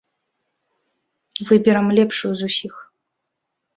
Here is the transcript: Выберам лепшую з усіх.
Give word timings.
Выберам 1.51 1.87
лепшую 1.99 2.33
з 2.41 2.51
усіх. 2.51 2.73